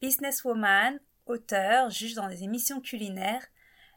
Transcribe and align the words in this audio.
Businesswoman, 0.00 0.98
auteure, 1.26 1.90
juge 1.90 2.14
dans 2.14 2.28
des 2.28 2.42
émissions 2.42 2.80
culinaires, 2.80 3.46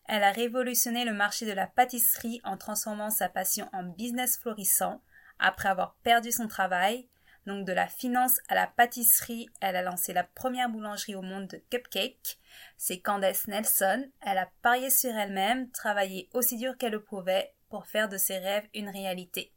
elle 0.06 0.24
a 0.24 0.32
révolutionné 0.32 1.06
le 1.06 1.14
marché 1.14 1.46
de 1.46 1.54
la 1.54 1.68
pâtisserie 1.68 2.42
en 2.44 2.58
transformant 2.58 3.10
sa 3.10 3.30
passion 3.30 3.70
en 3.72 3.84
business 3.84 4.38
florissant 4.38 5.02
après 5.40 5.70
avoir 5.70 5.96
perdu 6.04 6.32
son 6.32 6.48
travail. 6.48 7.08
Donc 7.46 7.66
de 7.66 7.74
la 7.74 7.88
finance 7.88 8.40
à 8.48 8.56
la 8.56 8.68
pâtisserie, 8.68 9.50
elle 9.62 9.76
a 9.76 9.82
lancé 9.82 10.14
la 10.14 10.24
première 10.24 10.70
boulangerie 10.70 11.16
au 11.16 11.22
monde 11.22 11.48
de 11.48 11.62
cupcakes. 11.70 12.38
C'est 12.78 13.00
Candace 13.00 13.48
Nelson. 13.48 14.10
Elle 14.22 14.38
a 14.38 14.50
parié 14.62 14.90
sur 14.90 15.14
elle-même, 15.16 15.70
travaillé 15.72 16.30
aussi 16.34 16.58
dur 16.58 16.78
qu'elle 16.78 16.94
le 16.94 17.04
pouvait 17.04 17.54
pour 17.70 17.88
faire 17.88 18.10
de 18.10 18.18
ses 18.18 18.38
rêves 18.38 18.68
une 18.74 18.90
réalité. 18.90 19.54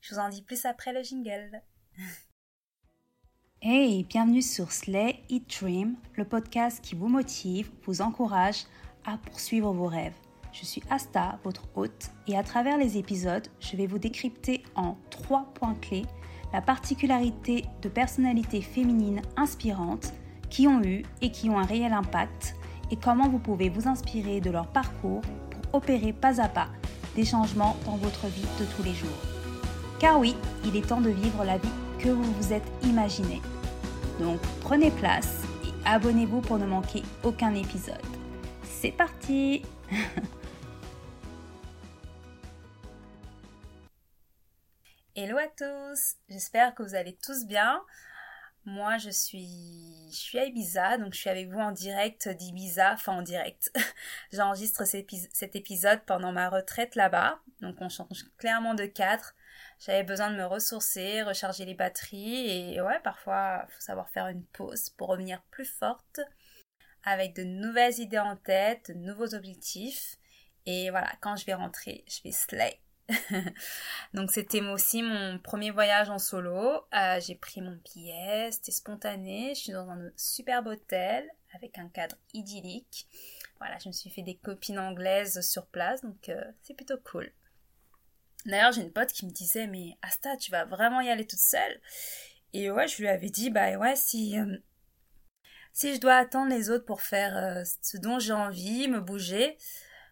Je 0.00 0.14
vous 0.14 0.20
en 0.20 0.28
dis 0.28 0.42
plus 0.42 0.64
après 0.64 0.92
le 0.92 1.02
jingle. 1.02 1.62
Hey, 3.62 4.04
bienvenue 4.04 4.40
sur 4.40 4.72
Slay 4.72 5.20
Eat 5.28 5.60
Dream, 5.60 5.96
le 6.14 6.24
podcast 6.24 6.80
qui 6.82 6.94
vous 6.94 7.08
motive, 7.08 7.70
vous 7.84 8.00
encourage 8.00 8.64
à 9.04 9.18
poursuivre 9.18 9.70
vos 9.74 9.86
rêves. 9.86 10.14
Je 10.50 10.64
suis 10.64 10.82
Asta, 10.88 11.38
votre 11.44 11.68
hôte, 11.74 12.10
et 12.26 12.38
à 12.38 12.42
travers 12.42 12.78
les 12.78 12.96
épisodes, 12.96 13.46
je 13.60 13.76
vais 13.76 13.86
vous 13.86 13.98
décrypter 13.98 14.62
en 14.76 14.96
trois 15.10 15.44
points 15.52 15.74
clés 15.74 16.06
la 16.54 16.62
particularité 16.62 17.66
de 17.82 17.90
personnalités 17.90 18.62
féminines 18.62 19.20
inspirantes 19.36 20.14
qui 20.48 20.66
ont 20.66 20.82
eu 20.82 21.02
et 21.20 21.30
qui 21.30 21.50
ont 21.50 21.58
un 21.58 21.66
réel 21.66 21.92
impact 21.92 22.56
et 22.90 22.96
comment 22.96 23.28
vous 23.28 23.38
pouvez 23.38 23.68
vous 23.68 23.86
inspirer 23.86 24.40
de 24.40 24.50
leur 24.50 24.68
parcours 24.68 25.20
pour 25.50 25.74
opérer 25.74 26.14
pas 26.14 26.40
à 26.40 26.48
pas 26.48 26.68
des 27.14 27.26
changements 27.26 27.76
dans 27.84 27.96
votre 27.96 28.26
vie 28.28 28.48
de 28.58 28.64
tous 28.74 28.82
les 28.82 28.94
jours. 28.94 29.10
Car 29.98 30.18
oui, 30.18 30.34
il 30.64 30.76
est 30.76 30.88
temps 30.88 31.02
de 31.02 31.10
vivre 31.10 31.44
la 31.44 31.58
vie 31.58 31.68
que 31.98 32.08
vous 32.08 32.32
vous 32.40 32.52
êtes 32.54 32.72
imaginé. 32.82 33.42
Donc 34.20 34.40
prenez 34.60 34.90
place 34.90 35.42
et 35.64 35.72
abonnez-vous 35.86 36.42
pour 36.42 36.58
ne 36.58 36.66
manquer 36.66 37.02
aucun 37.24 37.54
épisode. 37.54 38.04
C'est 38.62 38.92
parti 38.92 39.62
Hello 45.16 45.38
à 45.38 45.46
tous, 45.48 46.16
j'espère 46.28 46.74
que 46.74 46.82
vous 46.82 46.94
allez 46.94 47.16
tous 47.16 47.46
bien. 47.46 47.80
Moi, 48.66 48.98
je 48.98 49.08
suis, 49.08 50.38
à 50.38 50.44
Ibiza, 50.44 50.98
donc 50.98 51.14
je 51.14 51.18
suis 51.20 51.30
avec 51.30 51.48
vous 51.48 51.58
en 51.58 51.72
direct 51.72 52.28
d'Ibiza, 52.28 52.92
enfin 52.92 53.14
en 53.14 53.22
direct. 53.22 53.72
J'enregistre 54.32 54.84
cet 54.84 55.56
épisode 55.56 56.00
pendant 56.04 56.30
ma 56.30 56.50
retraite 56.50 56.94
là-bas, 56.94 57.40
donc 57.62 57.76
on 57.80 57.88
change 57.88 58.26
clairement 58.36 58.74
de 58.74 58.84
cadre. 58.84 59.32
J'avais 59.80 60.04
besoin 60.04 60.30
de 60.30 60.36
me 60.36 60.44
ressourcer, 60.44 61.22
recharger 61.22 61.64
les 61.64 61.74
batteries 61.74 62.74
et 62.74 62.80
ouais, 62.82 63.00
parfois, 63.02 63.66
faut 63.70 63.80
savoir 63.80 64.10
faire 64.10 64.26
une 64.26 64.44
pause 64.44 64.90
pour 64.90 65.08
revenir 65.08 65.42
plus 65.50 65.64
forte 65.64 66.20
avec 67.02 67.34
de 67.34 67.44
nouvelles 67.44 67.98
idées 67.98 68.18
en 68.18 68.36
tête, 68.36 68.90
de 68.90 68.94
nouveaux 68.94 69.34
objectifs. 69.34 70.16
Et 70.66 70.90
voilà, 70.90 71.10
quand 71.20 71.36
je 71.36 71.46
vais 71.46 71.54
rentrer, 71.54 72.04
je 72.06 72.22
vais 72.22 72.32
slay. 72.32 72.78
Donc 74.14 74.30
c'était 74.30 74.60
aussi 74.60 75.02
mon 75.02 75.38
premier 75.38 75.70
voyage 75.70 76.10
en 76.10 76.18
solo. 76.18 76.82
Euh, 76.94 77.20
j'ai 77.20 77.34
pris 77.34 77.60
mon 77.60 77.78
billet, 77.84 78.50
c'était 78.52 78.72
spontané. 78.72 79.54
Je 79.54 79.60
suis 79.60 79.72
dans 79.72 79.88
un 79.88 80.10
superbe 80.16 80.68
hôtel 80.68 81.28
avec 81.54 81.78
un 81.78 81.88
cadre 81.88 82.16
idyllique. 82.34 83.08
Voilà, 83.58 83.78
je 83.78 83.88
me 83.88 83.92
suis 83.92 84.10
fait 84.10 84.22
des 84.22 84.36
copines 84.36 84.78
anglaises 84.78 85.40
sur 85.40 85.66
place, 85.66 86.02
donc 86.02 86.28
euh, 86.28 86.44
c'est 86.62 86.74
plutôt 86.74 86.98
cool. 86.98 87.30
D'ailleurs, 88.46 88.72
j'ai 88.72 88.82
une 88.82 88.92
pote 88.92 89.12
qui 89.12 89.26
me 89.26 89.30
disait 89.30 89.66
Mais 89.66 89.96
Asta, 90.02 90.36
tu 90.36 90.50
vas 90.50 90.64
vraiment 90.64 91.00
y 91.00 91.08
aller 91.10 91.26
toute 91.26 91.38
seule? 91.38 91.80
Et 92.52 92.70
ouais, 92.70 92.88
je 92.88 92.98
lui 92.98 93.08
avais 93.08 93.30
dit 93.30 93.50
Bah 93.50 93.76
ouais, 93.76 93.96
si, 93.96 94.38
euh, 94.38 94.56
si 95.72 95.94
je 95.94 96.00
dois 96.00 96.16
attendre 96.16 96.50
les 96.50 96.70
autres 96.70 96.84
pour 96.84 97.02
faire 97.02 97.64
ce 97.82 97.96
dont 97.98 98.18
j'ai 98.18 98.32
envie, 98.32 98.88
me 98.88 99.00
bouger, 99.00 99.56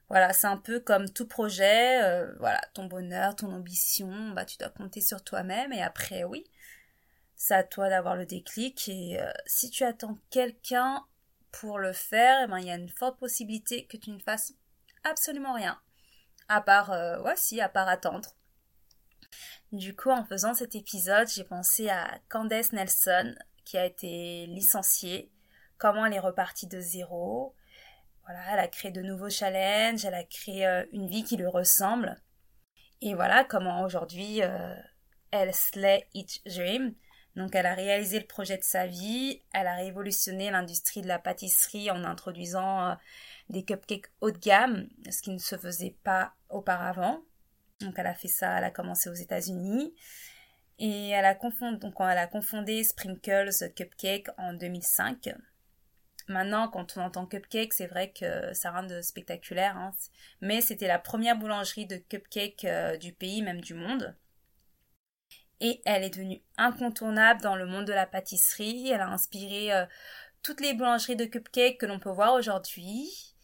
voilà, 0.09 0.33
c'est 0.33 0.47
un 0.47 0.57
peu 0.57 0.81
comme 0.81 1.11
tout 1.11 1.27
projet, 1.27 2.03
euh, 2.03 2.33
voilà, 2.39 2.61
ton 2.73 2.87
bonheur, 2.87 3.37
ton 3.37 3.53
ambition, 3.53 4.31
bah 4.31 4.47
tu 4.47 4.57
dois 4.57 4.71
compter 4.71 5.03
sur 5.03 5.23
toi-même 5.23 5.73
et 5.73 5.83
après 5.83 6.25
oui, 6.25 6.45
c'est 7.37 7.55
à 7.55 7.63
toi 7.63 7.91
d'avoir 7.91 8.17
le 8.17 8.25
déclic 8.25 8.89
et 8.89 9.21
euh, 9.21 9.31
si 9.47 9.71
tu 9.71 9.85
attends 9.85 10.19
quelqu'un 10.31 11.05
pour 11.53 11.79
le 11.79 11.93
faire, 11.93 12.45
eh 12.45 12.47
ben 12.47 12.59
il 12.59 12.67
y 12.67 12.71
a 12.71 12.77
une 12.77 12.89
forte 12.89 13.19
possibilité 13.19 13.87
que 13.87 13.99
tu 13.99 14.11
ne 14.11 14.19
fasses 14.19 14.55
absolument 15.05 15.53
rien. 15.53 15.79
À 16.49 16.61
part 16.61 16.93
euh, 16.93 17.23
si, 17.37 17.61
à 17.61 17.69
part 17.69 17.89
attendre. 17.89 18.31
Du 19.73 19.95
coup, 19.95 20.11
en 20.11 20.25
faisant 20.25 20.55
cet 20.55 20.75
épisode, 20.75 21.29
j'ai 21.29 21.45
pensé 21.45 21.91
à 21.91 22.19
Candace 22.29 22.73
Nelson 22.73 23.35
qui 23.65 23.77
a 23.77 23.85
été 23.85 24.47
licenciée, 24.47 25.31
comment 25.77 26.07
elle 26.07 26.15
est 26.15 26.19
repartie 26.19 26.67
de 26.67 26.81
zéro, 26.81 27.55
voilà, 28.25 28.41
elle 28.53 28.59
a 28.59 28.69
créé 28.69 28.91
de 28.91 29.01
nouveaux 29.01 29.31
challenges, 29.31 30.05
elle 30.05 30.15
a 30.15 30.25
créé 30.25 30.67
euh, 30.67 30.85
une 30.93 31.07
vie 31.07 31.25
qui 31.25 31.39
lui 31.39 31.47
ressemble. 31.47 32.21
Et 33.01 33.15
voilà 33.15 33.43
comment 33.45 33.83
aujourd'hui 33.83 34.43
euh, 34.43 34.75
elle 35.31 35.55
slay 35.55 36.07
each 36.13 36.43
dream. 36.45 36.95
Donc 37.39 37.55
elle 37.55 37.67
a 37.67 37.75
réalisé 37.75 38.19
le 38.19 38.27
projet 38.27 38.59
de 38.59 38.65
sa 38.65 38.89
vie, 38.89 39.43
elle 39.53 39.69
a 39.69 39.77
révolutionné 39.77 40.51
l'industrie 40.51 41.03
de 41.03 41.07
la 41.07 41.21
pâtisserie 41.21 41.89
en 41.89 42.03
introduisant 42.03 42.89
euh, 42.89 42.95
des 43.49 43.65
cupcakes 43.65 44.11
haut 44.21 44.33
de 44.33 44.39
gamme, 44.39 44.89
ce 45.09 45.23
qui 45.23 45.31
ne 45.31 45.39
se 45.39 45.57
faisait 45.57 45.95
pas 46.03 46.33
auparavant. 46.49 47.23
Donc 47.81 47.95
elle 47.97 48.09
a 48.09 48.15
fait 48.15 48.27
ça, 48.27 48.59
elle 48.59 48.65
a 48.65 48.73
commencé 48.73 49.09
aux 49.09 49.15
États-Unis. 49.15 49.95
Et 50.81 51.11
elle 51.11 51.25
a, 51.25 51.37
confondé, 51.37 51.79
donc 51.79 51.95
elle 52.01 52.29
confondé 52.29 52.83
Sprinkles 52.83 53.73
Cupcake 53.77 54.31
en 54.37 54.53
2005. 54.55 55.29
Maintenant, 56.27 56.67
quand 56.67 56.97
on 56.97 57.03
entend 57.03 57.25
cupcake, 57.25 57.73
c'est 57.73 57.87
vrai 57.87 58.11
que 58.11 58.53
ça 58.53 58.73
rend 58.73 58.83
de 58.83 59.01
spectaculaire. 59.01 59.77
Hein. 59.77 59.93
Mais 60.41 60.61
c'était 60.61 60.89
la 60.89 60.99
première 60.99 61.39
boulangerie 61.39 61.87
de 61.87 61.99
cupcake 61.99 62.65
euh, 62.65 62.97
du 62.97 63.13
pays, 63.13 63.43
même 63.43 63.61
du 63.61 63.75
monde. 63.75 64.17
Et 65.61 65.81
elle 65.85 66.05
est 66.05 66.11
devenue 66.11 66.41
incontournable 66.57 67.41
dans 67.41 67.57
le 67.57 67.67
monde 67.67 67.85
de 67.85 67.93
la 67.93 68.07
pâtisserie. 68.07 68.91
Elle 68.91 69.01
a 69.01 69.09
inspiré 69.09 69.73
euh, 69.73 69.87
toutes 70.43 70.61
les 70.61 70.75
boulangeries 70.75 71.17
de 71.17 71.25
cupcake 71.25 71.79
que 71.79 71.87
l'on 71.87 71.99
peut 71.99 72.11
voir 72.11 72.35
aujourd'hui. 72.35 73.35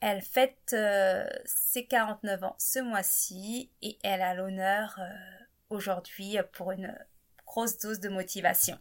Elle 0.00 0.22
fête 0.22 0.72
euh, 0.72 1.26
ses 1.44 1.86
49 1.86 2.44
ans 2.44 2.56
ce 2.58 2.80
mois-ci 2.80 3.70
et 3.82 3.98
elle 4.02 4.22
a 4.22 4.34
l'honneur 4.34 4.98
aujourd'hui 5.70 6.36
pour 6.52 6.72
une 6.72 6.94
grosse 7.46 7.78
dose 7.78 8.00
de 8.00 8.08
motivation. 8.08 8.78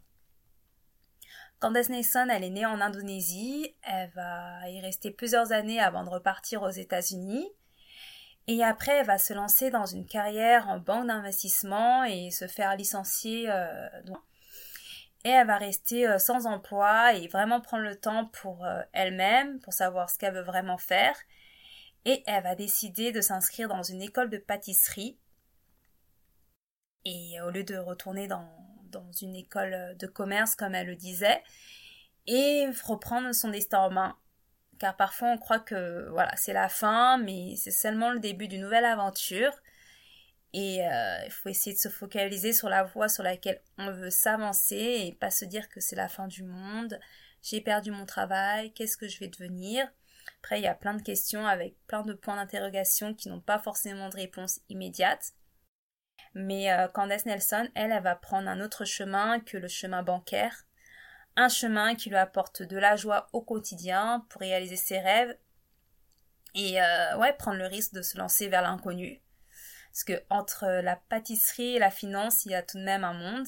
Candace 1.60 1.90
Nelson, 1.90 2.28
elle 2.30 2.44
est 2.44 2.50
née 2.50 2.66
en 2.66 2.82
Indonésie. 2.82 3.76
Elle 3.84 4.10
va 4.12 4.70
y 4.70 4.82
rester 4.82 5.12
plusieurs 5.12 5.52
années 5.52 5.80
avant 5.80 6.04
de 6.04 6.10
repartir 6.10 6.62
aux 6.62 6.70
États-Unis. 6.70 7.50
Et 8.48 8.64
après, 8.64 8.92
elle 9.00 9.06
va 9.08 9.18
se 9.18 9.34
lancer 9.34 9.72
dans 9.72 9.86
une 9.86 10.06
carrière 10.06 10.70
en 10.70 10.78
banque 10.78 11.08
d'investissement 11.08 12.04
et 12.04 12.30
se 12.30 12.48
faire 12.48 12.76
licencier. 12.76 13.50
Euh, 13.50 13.90
et 15.24 15.30
elle 15.30 15.48
va 15.48 15.58
rester 15.58 16.08
euh, 16.08 16.20
sans 16.20 16.46
emploi 16.46 17.16
et 17.16 17.28
vraiment 17.28 17.60
prendre 17.60 17.84
le 17.84 17.96
temps 17.96 18.26
pour 18.28 18.64
euh, 18.64 18.84
elle-même, 18.94 19.60
pour 19.62 19.74
savoir 19.74 20.12
ce 20.12 20.20
qu'elle 20.20 20.36
veut 20.36 20.44
vraiment 20.44 20.78
faire. 20.78 21.16
Et 22.06 22.24
elle 22.28 22.44
va 22.44 22.54
décider 22.54 23.12
de 23.12 23.22
s'inscrire 23.22 23.68
dans 23.68 23.82
une 23.82 24.04
école 24.04 24.30
de 24.30 24.38
pâtisserie. 24.38 25.18
Et 27.04 27.42
au 27.42 27.50
lieu 27.50 27.64
de 27.64 27.78
retourner 27.78 28.28
dans, 28.28 28.48
dans 28.92 29.12
une 29.22 29.36
école 29.36 29.96
de 29.98 30.06
commerce, 30.06 30.56
comme 30.56 30.76
elle 30.76 30.88
le 30.88 30.96
disait, 30.96 31.44
et 32.28 32.68
reprendre 32.84 33.34
son 33.34 33.50
destin 33.50 33.80
en 33.80 33.92
main. 33.92 34.18
Car 34.80 34.96
parfois 34.96 35.30
on 35.30 35.38
croit 35.38 35.60
que 35.60 36.10
voilà, 36.10 36.36
c'est 36.36 36.54
la 36.54 36.70
fin, 36.70 37.18
mais 37.18 37.56
c'est 37.56 37.72
seulement 37.72 38.12
le 38.12 38.20
début 38.20 38.48
d'une 38.48 38.62
nouvelle 38.62 38.86
aventure. 38.86 39.52
Et 40.54 40.86
euh, 40.88 41.18
il 41.26 41.32
faut 41.32 41.50
essayer 41.50 41.76
de 41.76 41.80
se 41.82 41.90
focaliser 41.90 42.54
sur 42.54 42.70
la 42.70 42.84
voie 42.84 43.10
sur 43.10 43.24
laquelle 43.24 43.62
on 43.78 43.92
veut 43.92 44.10
s'avancer 44.10 45.04
et 45.06 45.18
pas 45.20 45.30
se 45.30 45.44
dire 45.46 45.68
que 45.70 45.82
c'est 45.82 45.98
la 45.98 46.08
fin 46.08 46.28
du 46.28 46.44
monde. 46.44 46.98
J'ai 47.42 47.62
perdu 47.62 47.92
mon 47.92 48.06
travail, 48.06 48.74
qu'est-ce 48.74 48.98
que 48.98 49.08
je 49.08 49.20
vais 49.20 49.28
devenir? 49.28 49.88
Après, 50.40 50.60
il 50.60 50.64
y 50.64 50.68
a 50.68 50.74
plein 50.74 50.94
de 50.94 51.02
questions 51.02 51.46
avec 51.46 51.76
plein 51.88 52.04
de 52.04 52.14
points 52.14 52.38
d'interrogation 52.38 53.14
qui 53.14 53.30
n'ont 53.30 53.42
pas 53.42 53.60
forcément 53.60 54.10
de 54.10 54.16
réponse 54.16 54.62
immédiate. 54.70 55.34
Mais 56.34 56.72
euh, 56.72 56.88
Candace 56.88 57.26
Nelson, 57.26 57.68
elle, 57.76 57.92
elle 57.92 58.04
va 58.04 58.16
prendre 58.16 58.50
un 58.50 58.62
autre 58.62 58.86
chemin 58.86 59.40
que 59.40 59.58
le 59.58 59.68
chemin 59.68 60.04
bancaire. 60.04 60.66
Un 61.36 61.50
chemin 61.50 61.96
qui 61.96 62.10
lui 62.10 62.18
apporte 62.18 62.62
de 62.64 62.78
la 62.78 62.96
joie 62.96 63.28
au 63.34 63.42
quotidien 63.42 64.26
pour 64.30 64.42
réaliser 64.42 64.78
ses 64.78 65.00
rêves. 65.00 65.38
Et 66.54 66.82
euh, 66.82 67.18
ouais, 67.18 67.34
prendre 67.34 67.58
le 67.58 67.68
risque 67.68 67.94
de 67.94 68.02
se 68.02 68.18
lancer 68.18 68.48
vers 68.48 68.62
l'inconnu. 68.62 69.22
Parce 69.92 70.04
que 70.04 70.24
entre 70.30 70.66
la 70.82 70.96
pâtisserie 70.96 71.76
et 71.76 71.80
la 71.80 71.92
finance, 71.92 72.46
il 72.46 72.52
y 72.52 72.56
a 72.56 72.64
tout 72.64 72.78
de 72.78 72.84
même 72.84 73.04
un 73.04 73.14
monde. 73.14 73.48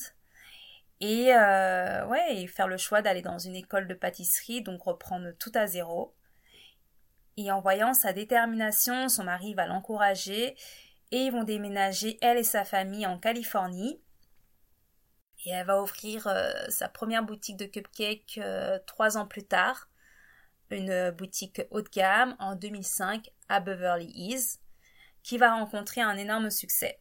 Et 0.99 1.33
euh, 1.33 2.05
ouais, 2.07 2.37
et 2.37 2.47
faire 2.47 2.67
le 2.67 2.77
choix 2.77 3.01
d'aller 3.01 3.21
dans 3.21 3.37
une 3.37 3.55
école 3.55 3.87
de 3.87 3.93
pâtisserie, 3.93 4.61
donc 4.61 4.83
reprendre 4.83 5.31
tout 5.39 5.51
à 5.53 5.67
zéro. 5.67 6.15
Et 7.37 7.51
en 7.51 7.61
voyant 7.61 7.93
sa 7.93 8.13
détermination, 8.13 9.09
son 9.09 9.23
mari 9.23 9.53
va 9.53 9.67
l'encourager 9.67 10.55
et 11.11 11.17
ils 11.17 11.31
vont 11.31 11.43
déménager, 11.43 12.17
elle 12.21 12.37
et 12.37 12.43
sa 12.43 12.65
famille, 12.65 13.05
en 13.05 13.19
Californie. 13.19 14.01
Et 15.45 15.51
elle 15.51 15.65
va 15.65 15.81
ouvrir 15.81 16.27
sa 16.69 16.89
première 16.89 17.23
boutique 17.23 17.57
de 17.57 17.65
cupcakes 17.65 18.39
trois 18.85 19.17
ans 19.17 19.27
plus 19.27 19.45
tard, 19.45 19.89
une 20.71 21.11
boutique 21.11 21.61
haut 21.69 21.81
de 21.81 21.89
gamme 21.89 22.35
en 22.39 22.55
2005 22.55 23.29
à 23.47 23.59
Beverly 23.59 24.11
Hills, 24.13 24.59
qui 25.23 25.37
va 25.37 25.53
rencontrer 25.53 26.01
un 26.01 26.17
énorme 26.17 26.49
succès. 26.49 26.99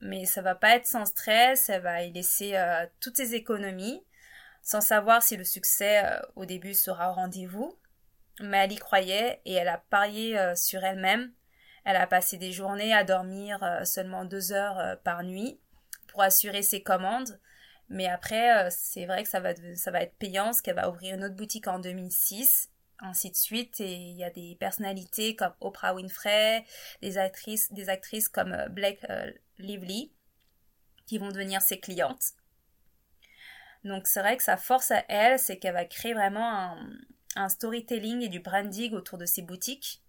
Mais 0.00 0.26
ça 0.26 0.42
va 0.42 0.54
pas 0.54 0.76
être 0.76 0.86
sans 0.86 1.06
stress, 1.06 1.68
elle 1.68 1.82
va 1.82 2.02
y 2.02 2.12
laisser 2.12 2.56
toutes 3.00 3.16
ses 3.16 3.34
économies, 3.34 4.02
sans 4.62 4.80
savoir 4.80 5.22
si 5.22 5.36
le 5.36 5.44
succès 5.44 6.02
au 6.36 6.46
début 6.46 6.74
sera 6.74 7.10
au 7.10 7.14
rendez-vous 7.14 7.76
mais 8.40 8.58
elle 8.58 8.72
y 8.72 8.76
croyait 8.76 9.40
et 9.44 9.54
elle 9.54 9.68
a 9.68 9.82
parié 9.90 10.38
euh, 10.38 10.54
sur 10.54 10.84
elle-même. 10.84 11.32
Elle 11.84 11.96
a 11.96 12.06
passé 12.06 12.36
des 12.36 12.52
journées 12.52 12.92
à 12.92 13.04
dormir 13.04 13.62
euh, 13.62 13.84
seulement 13.84 14.24
deux 14.24 14.52
heures 14.52 14.78
euh, 14.78 14.96
par 14.96 15.22
nuit 15.22 15.60
assurer 16.22 16.62
ses 16.62 16.82
commandes. 16.82 17.40
Mais 17.88 18.06
après, 18.06 18.68
c'est 18.70 19.06
vrai 19.06 19.22
que 19.22 19.28
ça 19.28 19.40
va, 19.40 19.54
ça 19.76 19.90
va 19.90 20.02
être 20.02 20.16
payant, 20.16 20.46
parce 20.46 20.60
qu'elle 20.60 20.76
va 20.76 20.90
ouvrir 20.90 21.14
une 21.14 21.24
autre 21.24 21.36
boutique 21.36 21.68
en 21.68 21.78
2006, 21.78 22.70
ainsi 22.98 23.30
de 23.30 23.36
suite. 23.36 23.80
Et 23.80 23.94
il 23.94 24.16
y 24.16 24.24
a 24.24 24.30
des 24.30 24.56
personnalités 24.58 25.36
comme 25.36 25.52
Oprah 25.60 25.94
Winfrey, 25.94 26.64
des 27.00 27.18
actrices, 27.18 27.72
des 27.72 27.88
actrices 27.88 28.28
comme 28.28 28.56
Blake 28.70 29.06
Lively, 29.58 30.12
qui 31.06 31.18
vont 31.18 31.28
devenir 31.28 31.62
ses 31.62 31.78
clientes. 31.78 32.32
Donc 33.84 34.08
c'est 34.08 34.20
vrai 34.20 34.36
que 34.36 34.42
sa 34.42 34.56
force 34.56 34.90
à 34.90 35.04
elle, 35.08 35.38
c'est 35.38 35.58
qu'elle 35.58 35.74
va 35.74 35.84
créer 35.84 36.12
vraiment 36.12 36.76
un 37.36 37.48
storytelling 37.48 38.22
et 38.22 38.28
du 38.28 38.40
branding 38.40 38.92
autour 38.94 39.16
de 39.16 39.26
ses 39.26 39.42
boutiques 39.42 40.02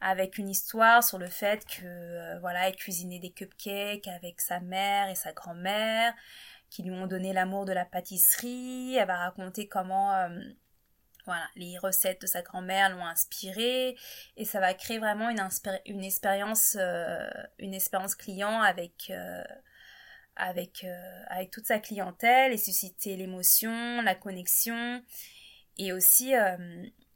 avec 0.00 0.38
une 0.38 0.48
histoire 0.48 1.04
sur 1.04 1.18
le 1.18 1.28
fait 1.28 1.64
que 1.66 1.84
euh, 1.84 2.38
voilà 2.40 2.68
elle 2.68 2.76
cuisinait 2.76 3.18
des 3.18 3.30
cupcakes 3.30 4.08
avec 4.08 4.40
sa 4.40 4.60
mère 4.60 5.08
et 5.08 5.14
sa 5.14 5.32
grand-mère 5.32 6.14
qui 6.70 6.82
lui 6.82 6.92
ont 6.92 7.06
donné 7.06 7.32
l'amour 7.32 7.64
de 7.64 7.72
la 7.72 7.84
pâtisserie. 7.84 8.96
Elle 8.96 9.06
va 9.06 9.16
raconter 9.16 9.68
comment 9.68 10.14
euh, 10.14 10.28
voilà 11.26 11.46
les 11.54 11.76
recettes 11.78 12.22
de 12.22 12.26
sa 12.26 12.42
grand-mère 12.42 12.96
l'ont 12.96 13.04
inspirée 13.04 13.96
et 14.36 14.44
ça 14.44 14.60
va 14.60 14.72
créer 14.72 14.98
vraiment 14.98 15.28
une, 15.28 15.46
une 15.84 16.04
expérience 16.04 16.76
euh, 16.80 17.28
une 17.58 17.74
expérience 17.74 18.14
client 18.14 18.62
avec 18.62 19.12
avec 20.36 20.86
avec 21.26 21.50
toute 21.50 21.66
sa 21.66 21.78
clientèle 21.78 22.52
et 22.52 22.58
susciter 22.58 23.16
l'émotion 23.16 24.00
la 24.00 24.14
connexion. 24.14 25.02
Et 25.76 25.92
aussi, 25.92 26.34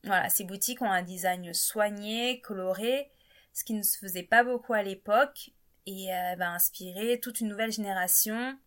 voilà, 0.05 0.29
ces 0.29 0.45
boutiques 0.45 0.83
ont 0.83 0.91
un 0.91 1.03
design 1.03 1.53
soigné, 1.55 2.41
coloré, 2.41 3.11
ce 3.53 3.65
qui 3.65 3.75
ne 3.75 3.83
se 3.83 3.99
faisait 3.99 4.23
pas 4.23 4.45
beaucoup 4.45 4.75
à 4.75 4.83
l'époque, 4.83 5.51
et 5.87 6.07
elle 6.07 6.39
va 6.39 6.51
inspirer 6.51 7.21
toute 7.21 7.41
une 7.41 7.49
nouvelle 7.49 7.73
génération, 7.73 8.59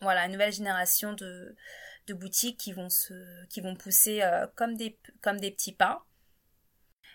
voilà, 0.00 0.26
une 0.26 0.32
nouvelle 0.32 0.52
génération 0.52 1.12
de, 1.12 1.56
de 2.06 2.14
boutiques 2.14 2.58
qui 2.58 2.72
vont, 2.72 2.90
se, 2.90 3.46
qui 3.46 3.60
vont 3.60 3.74
pousser 3.74 4.22
euh, 4.22 4.46
comme, 4.54 4.76
des, 4.76 4.98
comme 5.20 5.40
des 5.40 5.50
petits 5.50 5.72
pains. 5.72 6.02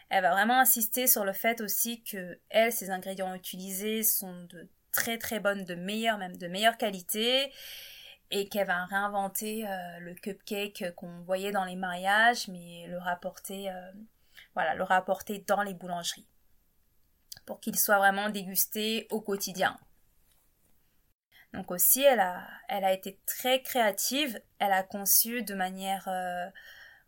Elle 0.10 0.24
va 0.24 0.32
vraiment 0.32 0.60
insister 0.60 1.06
sur 1.06 1.24
le 1.24 1.34
fait 1.34 1.62
aussi 1.62 2.02
que 2.04 2.40
elle, 2.50 2.74
ses 2.74 2.90
ingrédients 2.90 3.36
utilisés 3.36 4.04
sont 4.04 4.44
de 4.46 4.68
très 4.92 5.18
très 5.20 5.40
bonnes, 5.40 5.66
de 5.66 5.76
meilleure 5.76 6.18
même 6.18 6.36
de 6.36 6.48
meilleure 6.48 6.78
qualité 6.78 7.52
et 8.32 8.48
qu'elle 8.48 8.68
va 8.68 8.86
réinventer 8.86 9.68
euh, 9.68 10.00
le 10.00 10.14
cupcake 10.14 10.94
qu'on 10.96 11.22
voyait 11.22 11.52
dans 11.52 11.66
les 11.66 11.76
mariages, 11.76 12.48
mais 12.48 12.86
le 12.88 12.98
rapporter, 12.98 13.70
euh, 13.70 13.92
le 14.76 14.84
rapporter 14.84 15.44
dans 15.48 15.64
les 15.64 15.74
boulangeries 15.74 16.28
pour 17.46 17.60
qu'il 17.60 17.78
soit 17.80 17.98
vraiment 17.98 18.30
dégusté 18.30 19.08
au 19.10 19.22
quotidien. 19.22 19.80
Donc 21.54 21.72
aussi, 21.72 22.04
elle 22.04 22.20
a, 22.20 22.48
elle 22.68 22.86
a 22.86 22.94
été 22.94 23.20
très 23.26 23.64
créative. 23.64 24.40
Elle 24.60 24.72
a 24.72 24.84
conçu 24.84 25.42
de 25.42 25.56
manière, 25.56 26.08
euh, 26.08 26.46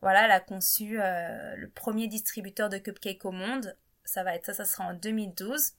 voilà, 0.02 0.26
elle 0.26 0.32
a 0.32 0.40
conçu 0.40 0.98
le 0.98 1.68
premier 1.68 2.08
distributeur 2.08 2.70
de 2.70 2.80
cupcakes 2.80 3.24
au 3.26 3.32
monde. 3.32 3.78
Ça 4.04 4.24
va 4.24 4.34
être 4.34 4.48
ça, 4.48 4.56
ça 4.56 4.66
sera 4.66 4.86
en 4.86 4.94
2012. 4.96 5.74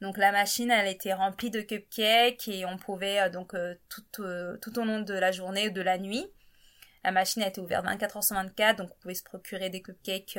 Donc 0.00 0.18
la 0.18 0.32
machine, 0.32 0.70
elle 0.70 0.88
était 0.88 1.12
remplie 1.12 1.50
de 1.50 1.60
cupcakes 1.60 2.48
et 2.48 2.64
on 2.66 2.76
pouvait 2.76 3.20
euh, 3.20 3.28
donc 3.30 3.54
euh, 3.54 3.74
tout, 3.88 4.22
euh, 4.22 4.56
tout, 4.58 4.78
au 4.78 4.84
long 4.84 5.00
de 5.00 5.14
la 5.14 5.32
journée 5.32 5.68
ou 5.68 5.72
de 5.72 5.80
la 5.80 5.98
nuit. 5.98 6.26
La 7.04 7.12
machine 7.12 7.42
a 7.42 7.48
été 7.48 7.60
ouverte 7.60 7.84
24 7.84 8.18
h 8.18 8.22
sur 8.22 8.36
24, 8.36 8.76
donc 8.78 8.90
on 8.90 9.00
pouvait 9.00 9.14
se 9.14 9.22
procurer 9.22 9.68
des 9.70 9.82
cupcakes 9.82 10.38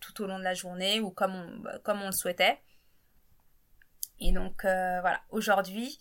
tout 0.00 0.22
au 0.22 0.26
long 0.26 0.40
de 0.40 0.44
la 0.44 0.54
journée 0.54 0.98
ou 1.00 1.10
comme 1.10 1.36
on, 1.36 1.58
bah, 1.60 1.78
comme 1.84 2.02
on 2.02 2.06
le 2.06 2.12
souhaitait. 2.12 2.58
Et 4.18 4.32
donc 4.32 4.62
voilà, 4.62 5.20
aujourd'hui, 5.30 5.96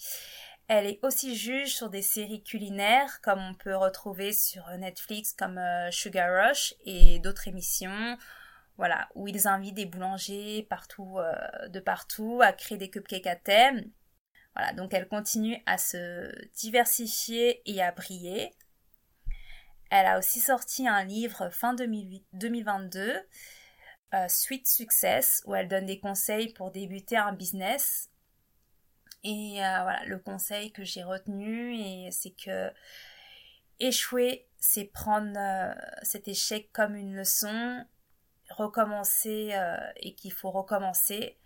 elle 0.68 0.88
est 0.88 1.00
aussi 1.04 1.36
juge 1.36 1.76
sur 1.76 1.92
des 1.92 2.02
séries 2.02 2.42
culinaires 2.42 3.22
comme 3.22 3.40
on 3.40 3.54
peut 3.54 3.76
retrouver 3.76 4.34
sur 4.34 4.68
Netflix 4.80 5.32
comme 5.32 5.62
Sugar 5.92 6.48
Rush 6.48 6.74
et 6.86 7.20
d'autres 7.20 7.48
émissions 7.48 8.18
voilà, 8.80 9.10
où 9.14 9.28
ils 9.28 9.46
invitent 9.46 9.76
des 9.76 9.86
boulangers 9.86 10.66
partout, 10.70 11.18
euh, 11.18 11.68
de 11.68 11.82
partout 11.82 12.40
à 12.42 12.54
créer 12.54 12.78
des 12.78 12.90
cupcakes 12.90 13.28
à 13.28 13.36
thème. 13.36 13.92
Voilà, 14.56 14.72
donc 14.72 14.94
elle 14.94 15.10
continue 15.10 15.62
à 15.66 15.78
se 15.78 16.32
diversifier 16.56 17.62
et 17.70 17.82
à 17.82 17.92
briller. 17.92 18.54
Elle 19.92 20.06
a 20.06 20.18
aussi 20.18 20.40
sorti 20.40 20.88
un 20.88 21.04
livre 21.04 21.50
fin 21.50 21.74
2022, 21.74 23.22
euh, 24.14 24.28
Sweet 24.30 24.66
Success, 24.66 25.44
où 25.46 25.54
elle 25.54 25.68
donne 25.68 25.86
des 25.86 26.00
conseils 26.00 26.54
pour 26.54 26.72
débuter 26.72 27.18
un 27.18 27.34
business. 27.34 28.10
Et 29.26 29.58
euh, 29.58 29.84
voilà, 29.84 30.06
le 30.06 30.20
conseil 30.20 30.72
que 30.72 30.86
j'ai 30.86 31.04
retenu, 31.04 31.76
et 31.76 32.12
c'est 32.12 32.32
que 32.32 32.72
échouer, 33.82 34.48
c'est 34.58 34.86
prendre 34.86 35.38
cet 36.02 36.30
échec 36.30 36.72
comme 36.72 36.96
une 36.96 37.14
leçon 37.14 37.86
recommencer 38.50 39.52
euh, 39.54 39.78
et 39.98 40.16
qu'il 40.16 40.34
faut 40.34 40.52
recommencer 40.52 41.38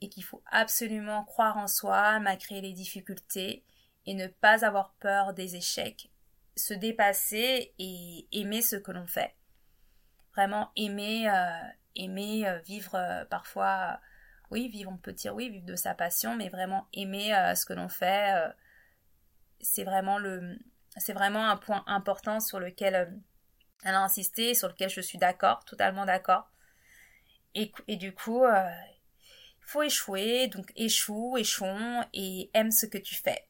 et 0.00 0.08
qu'il 0.08 0.24
faut 0.24 0.42
absolument 0.46 1.24
croire 1.24 1.56
en 1.56 1.66
soi, 1.66 2.20
malgré 2.20 2.60
les 2.60 2.72
difficultés 2.72 3.64
et 4.04 4.14
ne 4.14 4.26
pas 4.26 4.64
avoir 4.64 4.94
peur 5.00 5.32
des 5.32 5.56
échecs, 5.56 6.10
se 6.56 6.74
dépasser 6.74 7.74
et 7.78 8.28
aimer 8.32 8.62
ce 8.62 8.76
que 8.76 8.92
l'on 8.92 9.06
fait. 9.06 9.34
Vraiment 10.34 10.70
aimer, 10.76 11.28
euh, 11.30 11.68
aimer 11.94 12.46
euh, 12.46 12.58
vivre 12.58 13.26
parfois, 13.30 14.00
oui, 14.50 14.68
vivre, 14.68 14.92
on 14.92 14.98
peut 14.98 15.14
dire 15.14 15.34
oui, 15.34 15.48
vivre 15.48 15.66
de 15.66 15.76
sa 15.76 15.94
passion, 15.94 16.36
mais 16.36 16.50
vraiment 16.50 16.86
aimer 16.92 17.32
ce 17.56 17.64
que 17.64 17.72
l'on 17.72 17.88
fait, 17.88 18.32
c'est 19.60 19.82
vraiment 19.84 20.18
le, 20.18 20.58
c'est 20.96 21.12
vraiment 21.12 21.48
un 21.48 21.56
point 21.56 21.82
important 21.86 22.38
sur 22.40 22.60
lequel 22.60 23.18
elle 23.86 23.94
a 23.94 24.02
insisté, 24.02 24.54
sur 24.54 24.68
lequel 24.68 24.90
je 24.90 25.00
suis 25.00 25.16
d'accord, 25.16 25.64
totalement 25.64 26.04
d'accord. 26.04 26.50
Et, 27.54 27.96
du 27.96 28.12
coup, 28.12 28.44
euh, 28.44 28.68
il 29.60 29.64
faut 29.64 29.82
échouer, 29.82 30.48
donc 30.48 30.72
échoue, 30.74 31.38
échouons 31.38 32.04
et 32.12 32.50
aime 32.52 32.72
ce 32.72 32.84
que 32.84 32.98
tu 32.98 33.14
fais. 33.14 33.48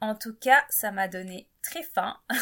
En 0.00 0.14
tout 0.14 0.34
cas, 0.34 0.64
ça 0.70 0.92
m'a 0.92 1.08
donné 1.08 1.48
très 1.62 1.82
faim. 1.82 2.20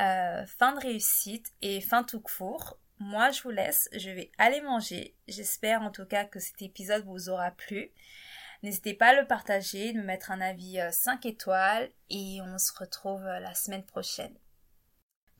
Euh, 0.00 0.44
fin 0.46 0.72
de 0.72 0.80
réussite 0.80 1.52
et 1.62 1.80
fin 1.80 2.02
tout 2.02 2.18
court. 2.18 2.80
Moi, 2.98 3.30
je 3.30 3.42
vous 3.42 3.50
laisse, 3.50 3.88
je 3.92 4.10
vais 4.10 4.32
aller 4.38 4.60
manger. 4.60 5.14
J'espère 5.28 5.82
en 5.82 5.92
tout 5.92 6.04
cas 6.04 6.24
que 6.24 6.40
cet 6.40 6.62
épisode 6.62 7.04
vous 7.04 7.28
aura 7.28 7.52
plu. 7.52 7.92
N'hésitez 8.64 8.94
pas 8.94 9.10
à 9.10 9.20
le 9.20 9.24
partager, 9.24 9.92
de 9.92 9.98
me 9.98 10.04
mettre 10.04 10.32
un 10.32 10.40
avis 10.40 10.80
5 10.90 11.24
euh, 11.24 11.28
étoiles 11.28 11.90
et 12.10 12.40
on 12.42 12.58
se 12.58 12.72
retrouve 12.76 13.22
la 13.22 13.54
semaine 13.54 13.84
prochaine. 13.84 14.36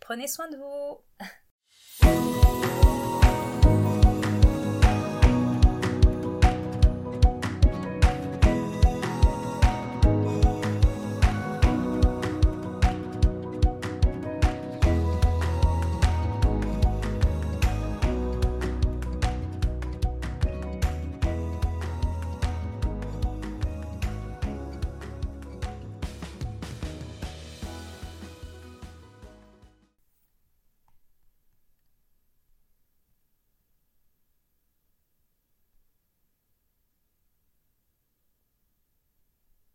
Prenez 0.04 0.28
soin 0.28 0.50
de 0.50 0.58
vous. 0.58 1.00